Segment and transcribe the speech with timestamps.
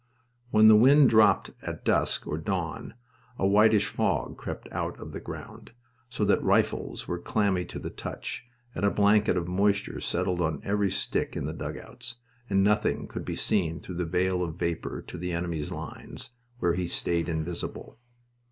[0.49, 2.95] When the wind dropped at dusk or dawn
[3.37, 5.73] a whitish fog crept out of the ground,
[6.09, 10.59] so that rifles were clammy to the touch and a blanket of moisture settled on
[10.63, 12.17] every stick in the dugouts,
[12.49, 16.73] and nothing could be seen through the veil of vapor to the enemy's lines, where
[16.73, 17.99] he stayed invisible.